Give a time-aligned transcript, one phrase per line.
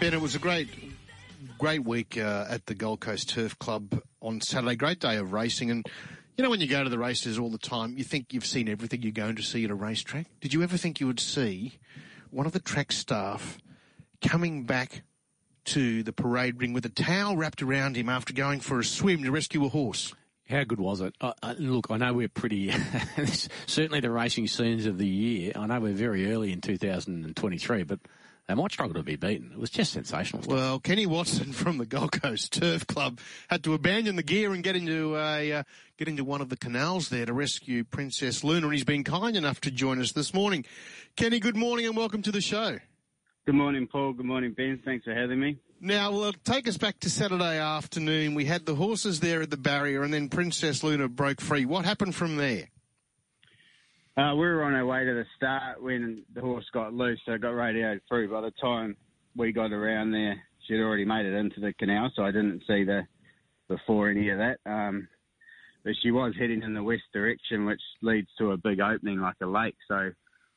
[0.00, 0.70] Ben, it was a great,
[1.58, 4.74] great week uh, at the Gold Coast Turf Club on Saturday.
[4.74, 5.70] Great day of racing.
[5.70, 5.86] And,
[6.38, 8.66] you know, when you go to the races all the time, you think you've seen
[8.66, 10.24] everything you're going to see at a racetrack.
[10.40, 11.78] Did you ever think you would see
[12.30, 13.58] one of the track staff
[14.26, 15.02] coming back
[15.66, 19.22] to the parade ring with a towel wrapped around him after going for a swim
[19.24, 20.14] to rescue a horse?
[20.48, 21.14] How good was it?
[21.20, 22.72] Uh, uh, look, I know we're pretty,
[23.66, 25.52] certainly the racing scenes of the year.
[25.56, 28.00] I know we're very early in 2023, but
[28.50, 29.52] they might struggle to be beaten.
[29.52, 30.42] It was just sensational.
[30.42, 30.52] Stuff.
[30.52, 34.64] Well, Kenny Watson from the Gold Coast Turf Club had to abandon the gear and
[34.64, 35.62] get into a uh,
[35.98, 39.36] get into one of the canals there to rescue Princess Luna, and he's been kind
[39.36, 40.64] enough to join us this morning.
[41.14, 42.78] Kenny, good morning and welcome to the show.
[43.46, 44.14] Good morning, Paul.
[44.14, 44.80] Good morning, Ben.
[44.84, 45.58] Thanks for having me.
[45.80, 48.34] Now, well, take us back to Saturday afternoon.
[48.34, 51.66] We had the horses there at the barrier, and then Princess Luna broke free.
[51.66, 52.68] What happened from there?
[54.16, 57.32] Uh, we were on our way to the start when the horse got loose, so
[57.32, 58.30] it got radioed through.
[58.30, 58.96] By the time
[59.36, 60.36] we got around there,
[60.66, 63.06] she'd already made it into the canal, so I didn't see the
[63.68, 64.58] before any of that.
[64.66, 65.08] Um,
[65.84, 69.36] but she was heading in the west direction, which leads to a big opening like
[69.42, 69.76] a lake.
[69.88, 70.10] So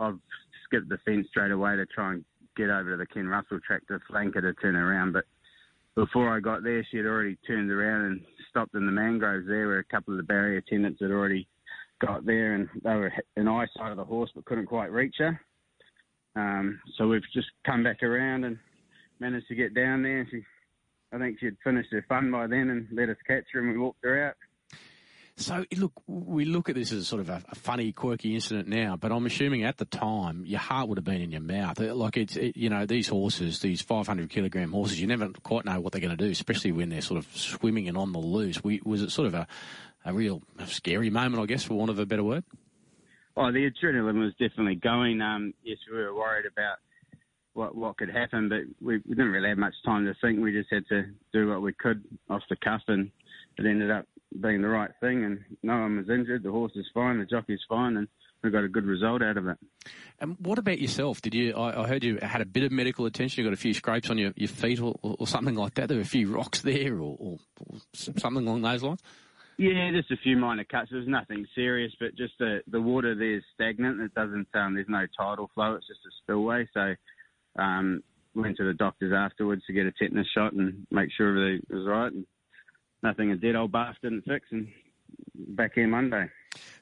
[0.00, 0.18] I've
[0.64, 2.24] skipped the fence straight away to try and
[2.56, 5.12] get over to the Ken Russell track to flank her to turn around.
[5.12, 5.24] But
[5.94, 9.68] before I got there, she had already turned around and stopped in the mangroves there,
[9.68, 11.46] where a couple of the barrier attendants had already
[12.00, 15.40] got there and they were in eyesight of the horse but couldn't quite reach her.
[16.34, 18.58] Um, so we've just come back around and
[19.20, 20.26] managed to get down there.
[20.30, 20.42] She,
[21.12, 23.78] I think she'd finished her fun by then and let us catch her and we
[23.78, 24.34] walked her out.
[25.38, 28.96] So, look, we look at this as sort of a, a, funny, quirky incident now,
[28.96, 31.78] but I'm assuming at the time your heart would have been in your mouth.
[31.78, 35.78] Like it's, it, you know, these horses, these 500 kilogram horses, you never quite know
[35.78, 38.64] what they're going to do, especially when they're sort of swimming and on the loose.
[38.64, 39.46] We, was it sort of a,
[40.06, 42.44] a real scary moment, I guess, for want of a better word?
[43.36, 45.20] Oh, the adrenaline was definitely going.
[45.20, 46.78] Um, yes, we were worried about
[47.52, 50.40] what what could happen, but we, we didn't really have much time to think.
[50.40, 53.10] We just had to do what we could off the cuff, and
[53.58, 54.06] it ended up
[54.40, 55.24] being the right thing.
[55.24, 56.44] And no one was injured.
[56.44, 57.18] The horse is fine.
[57.18, 58.08] The jockey's fine, and
[58.42, 59.58] we got a good result out of it.
[60.20, 61.20] And what about yourself?
[61.20, 61.54] Did you?
[61.54, 63.42] I, I, heard you had a bit of medical attention.
[63.42, 65.88] You got a few scrapes on your, your feet or, or, something like that.
[65.88, 69.02] There were a few rocks there, or, or, or something along those lines.
[69.58, 70.90] Yeah, just a few minor cuts.
[70.90, 74.00] There's nothing serious, but just the the water there's stagnant.
[74.00, 74.48] It doesn't.
[74.54, 75.74] Um, there's no tidal flow.
[75.74, 76.68] It's just a spillway.
[76.74, 76.94] So,
[77.58, 78.02] um,
[78.34, 81.86] went to the doctors afterwards to get a tetanus shot and make sure everything was
[81.86, 82.12] right.
[82.12, 82.26] And
[83.02, 84.46] nothing a Dettol bath didn't fix.
[84.50, 84.68] And
[85.34, 86.28] back here Monday.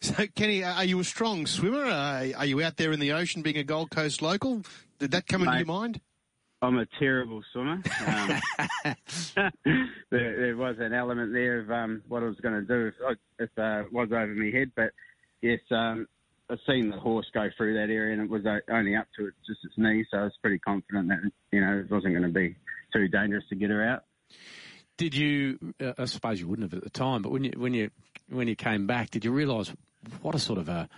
[0.00, 1.84] So, Kenny, are you a strong swimmer?
[1.84, 4.62] Are you out there in the ocean being a Gold Coast local?
[4.98, 6.00] Did that come Mate, into your mind?
[6.64, 7.82] I'm a terrible swimmer.
[8.06, 8.40] Um,
[10.10, 13.18] there, there, was an element there of um, what I was going to do if,
[13.38, 14.90] if uh, it was over my head, but
[15.42, 16.06] yes, um,
[16.50, 19.60] I've seen the horse go through that area and it was only up to just
[19.64, 21.18] its knee, so I was pretty confident that
[21.52, 22.56] you know it wasn't going to be
[22.92, 24.04] too dangerous to get her out.
[24.96, 25.58] Did you?
[25.80, 27.90] Uh, I suppose you wouldn't have at the time, but when you when you
[28.28, 29.72] when you came back, did you realise
[30.20, 30.88] what a sort of a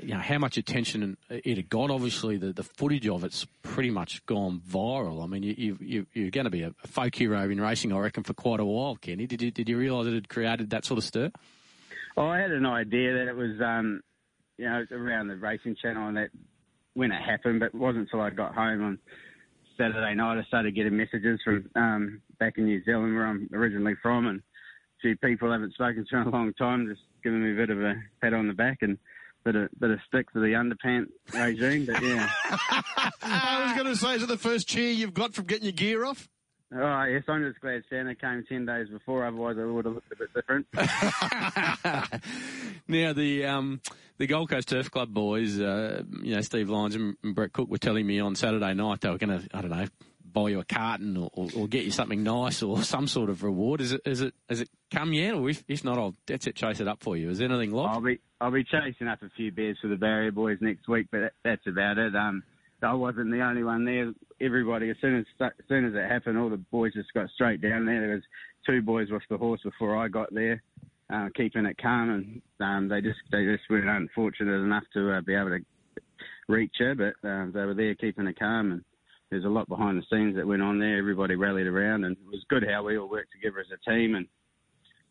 [0.00, 1.90] you know, how much attention it had got.
[1.90, 5.22] Obviously, the, the footage of it's pretty much gone viral.
[5.22, 8.22] I mean, you, you, you're going to be a folk hero in racing, I reckon,
[8.22, 9.26] for quite a while, Kenny.
[9.26, 11.30] Did you, did you realise it had created that sort of stir?
[12.16, 14.02] Oh, I had an idea that it was, um,
[14.56, 16.30] you know, around the racing channel and that
[16.94, 18.98] when it happened, but it wasn't until I got home on
[19.76, 23.94] Saturday night I started getting messages from um, back in New Zealand, where I'm originally
[24.00, 27.42] from, and a few people I haven't spoken to in a long time, just giving
[27.42, 28.96] me a bit of a pat on the back and
[29.44, 32.28] bit of bit of stick for the underpant regime, but yeah.
[33.22, 35.72] I was going to say, is it the first cheer you've got from getting your
[35.72, 36.28] gear off?
[36.72, 39.24] Oh yes, I'm just glad Santa came ten days before.
[39.24, 40.66] Otherwise, it would have looked a bit different.
[42.88, 43.80] now the um,
[44.18, 47.78] the Gold Coast Turf Club boys, uh, you know, Steve Lines and Brett Cook were
[47.78, 49.86] telling me on Saturday night they were going to, I don't know,
[50.34, 53.42] buy you a carton or, or, or, get you something nice or some sort of
[53.42, 53.80] reward.
[53.80, 55.34] Is it is it has it come yet?
[55.34, 57.30] Or if, if not, I'll that's it chase it up for you.
[57.30, 57.88] Is anything like?
[57.88, 61.06] I'll be I'll be chasing up a few beers for the Barrier boys next week,
[61.10, 62.14] but that, that's about it.
[62.14, 62.42] Um,
[62.82, 64.12] I wasn't the only one there.
[64.40, 67.62] Everybody, as soon as as soon as it happened, all the boys just got straight
[67.62, 68.00] down there.
[68.00, 68.24] There was
[68.66, 70.62] two boys with the horse before I got there,
[71.08, 75.20] uh, keeping it calm, and um, they just they just were unfortunate enough to uh,
[75.20, 75.64] be able to
[76.48, 78.84] reach her, but um, they were there keeping it calm and
[79.34, 80.96] there's a lot behind the scenes that went on there.
[80.96, 84.14] Everybody rallied around, and it was good how we all worked together as a team,
[84.14, 84.28] and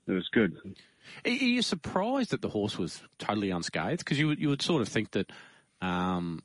[0.07, 0.55] it was good.
[1.25, 3.99] Are you surprised that the horse was totally unscathed?
[3.99, 5.29] Because you you would sort of think that,
[5.81, 6.41] um,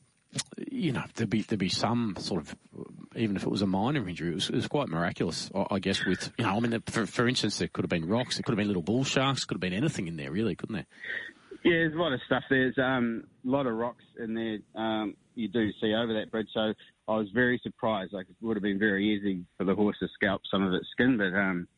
[0.69, 2.56] you know, there'd be there'd be some sort of,
[3.14, 5.48] even if it was a minor injury, it was, it was quite miraculous.
[5.70, 8.38] I, guess with you know, I mean, for, for instance, there could have been rocks,
[8.38, 10.75] there could have been little bull sharks, could have been anything in there, really, couldn't
[10.75, 10.86] there?
[11.62, 12.42] Yeah, there's a lot of stuff.
[12.50, 14.58] There's um, a lot of rocks in there.
[14.75, 16.49] Um, you do see over that bridge.
[16.52, 16.73] So
[17.06, 18.12] I was very surprised.
[18.12, 20.87] Like it would have been very easy for the horse to scalp some of its
[20.93, 21.69] skin, but um,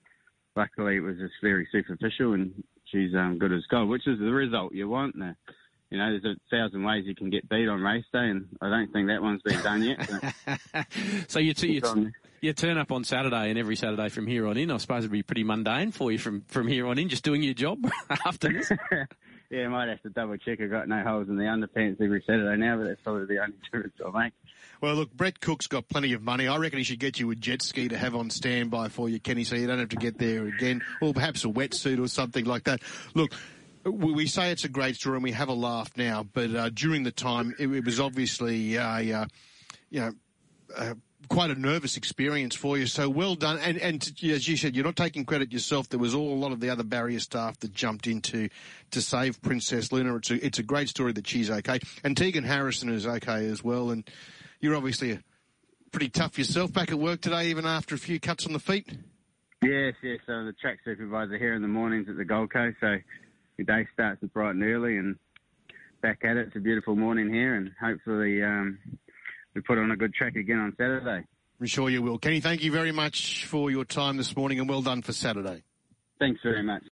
[0.57, 2.53] luckily it was just very superficial, and
[2.87, 5.17] she's um, good as gold, which is the result you want.
[5.17, 5.35] Now,
[5.91, 8.71] you know, there's a thousand ways you can get beat on race day, and I
[8.71, 10.09] don't think that one's been done yet.
[11.29, 11.39] So.
[11.39, 12.09] you, t- you, t-
[12.41, 14.71] you turn up on Saturday and every Saturday from here on in.
[14.71, 17.43] I suppose it'd be pretty mundane for you from, from here on in, just doing
[17.43, 17.79] your job
[18.27, 18.71] after this.
[19.50, 20.61] yeah, I might have to double check.
[20.61, 23.56] I've got no holes in the underpants every Saturday now, but that's probably the only
[23.64, 24.32] difference I'll make.
[24.81, 26.47] Well, look, Brett Cook's got plenty of money.
[26.49, 29.20] I reckon he should get you a jet ski to have on standby for you,
[29.20, 32.44] Kenny, so you don't have to get there again, or perhaps a wetsuit or something
[32.44, 32.81] like that.
[33.14, 33.32] Look,
[33.85, 37.02] we say it's a great story and we have a laugh now, but uh, during
[37.02, 39.26] the time, it, it was obviously a, uh,
[39.91, 40.12] you know,
[40.77, 40.95] uh,
[41.29, 42.87] quite a nervous experience for you.
[42.87, 43.59] So well done.
[43.59, 45.89] And, and as you said, you're not taking credit yourself.
[45.89, 48.49] There was all a lot of the other barrier staff that jumped in to,
[48.91, 50.17] to save Princess Luna.
[50.17, 51.79] It's a, it's a great story that she's okay.
[52.05, 53.91] And Tegan Harrison is okay as well.
[53.91, 54.09] And
[54.61, 55.19] you're obviously
[55.93, 58.89] pretty tough yourself back at work today, even after a few cuts on the feet.
[59.63, 60.19] Yes, yes.
[60.27, 62.79] So the track supervisor here in the mornings at the Gold Coast.
[62.81, 62.97] So
[63.59, 65.17] your day starts bright and early and
[66.01, 66.49] back at it.
[66.49, 68.79] It's a beautiful morning here and hopefully um,
[69.55, 71.25] we put on a good track again on Saturday.
[71.61, 72.19] I'm sure you will.
[72.19, 75.62] Kenny, thank you very much for your time this morning and well done for Saturday.
[76.19, 76.82] Thanks very much.